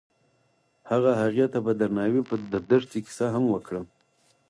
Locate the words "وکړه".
3.53-3.81